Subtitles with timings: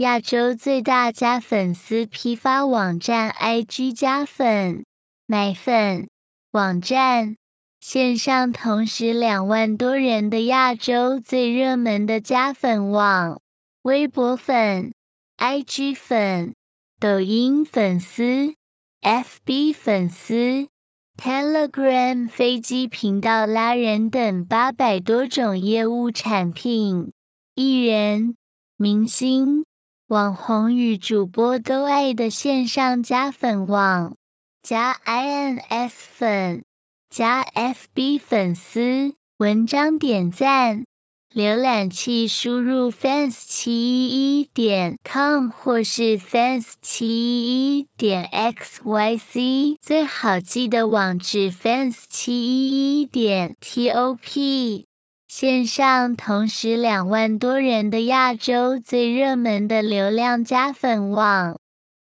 [0.00, 4.86] 亚洲最大加粉丝批发网站 IG 加粉
[5.26, 6.08] 买粉
[6.50, 7.36] 网站，
[7.80, 13.42] 线上同时两万多人的亚洲最热门的加粉网，
[13.82, 14.94] 微博粉、
[15.36, 16.54] IG 粉、
[16.98, 18.54] 抖音粉丝、
[19.02, 20.68] FB 粉丝、
[21.18, 27.12] Telegram 飞机频道拉人等八百多种业务产品，
[27.54, 28.34] 艺人、
[28.78, 29.66] 明星。
[30.10, 34.16] 网红与主播都爱的线上加粉网，
[34.60, 36.64] 加 INS 粉，
[37.08, 40.84] 加 FB 粉丝，文章点赞，
[41.32, 54.89] 浏览器输入 fans 七一一点 com 或是 fans 七一一点 xyz，最好记得网址 fans 七一一点 top。
[55.30, 61.60] 线上同时两万多人的亚洲最热门的流量加粉网。